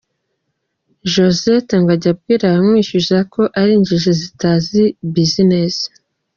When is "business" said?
5.15-5.75